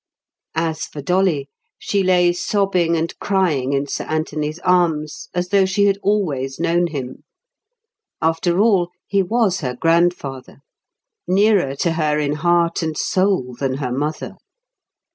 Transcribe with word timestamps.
As 0.55 0.85
for 0.85 0.99
Dolly, 0.99 1.47
she 1.77 2.01
lay 2.01 2.33
sobbing 2.33 2.97
and 2.97 3.13
crying 3.19 3.73
in 3.73 3.85
Sir 3.85 4.05
Anthony's 4.05 4.57
arms, 4.61 5.29
as 5.31 5.49
though 5.49 5.65
she 5.67 5.85
had 5.85 5.99
always 6.01 6.59
known 6.59 6.87
him. 6.87 7.23
After 8.19 8.59
all, 8.59 8.89
he 9.05 9.21
was 9.21 9.59
her 9.59 9.75
grandfather. 9.75 10.61
Nearer 11.27 11.75
to 11.75 11.91
her 11.91 12.17
in 12.17 12.33
heart 12.37 12.81
and 12.81 12.97
soul 12.97 13.53
than 13.59 13.75
her 13.75 13.91
mother. 13.91 14.37